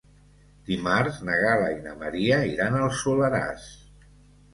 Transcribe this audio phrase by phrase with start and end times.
[0.69, 3.69] Dimarts na Gal·la i na Maria iran al Soleràs.